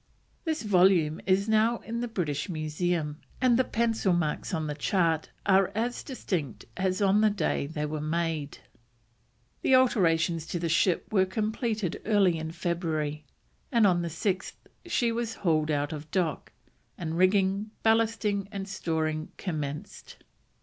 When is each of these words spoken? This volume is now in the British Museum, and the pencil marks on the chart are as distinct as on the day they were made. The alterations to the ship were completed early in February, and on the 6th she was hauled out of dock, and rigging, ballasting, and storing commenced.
This 0.45 0.63
volume 0.63 1.21
is 1.27 1.47
now 1.47 1.77
in 1.81 1.99
the 2.01 2.07
British 2.07 2.49
Museum, 2.49 3.19
and 3.39 3.55
the 3.55 3.63
pencil 3.63 4.13
marks 4.13 4.51
on 4.51 4.65
the 4.65 4.73
chart 4.73 5.29
are 5.45 5.71
as 5.75 6.01
distinct 6.01 6.65
as 6.75 7.03
on 7.03 7.21
the 7.21 7.29
day 7.29 7.67
they 7.67 7.85
were 7.85 8.01
made. 8.01 8.57
The 9.61 9.75
alterations 9.75 10.47
to 10.47 10.59
the 10.59 10.67
ship 10.69 11.13
were 11.13 11.27
completed 11.27 12.01
early 12.03 12.39
in 12.39 12.51
February, 12.51 13.25
and 13.71 13.85
on 13.85 14.01
the 14.01 14.07
6th 14.09 14.53
she 14.87 15.11
was 15.11 15.35
hauled 15.35 15.69
out 15.69 15.93
of 15.93 16.09
dock, 16.09 16.51
and 16.97 17.15
rigging, 17.15 17.69
ballasting, 17.83 18.47
and 18.51 18.67
storing 18.67 19.29
commenced. 19.37 20.17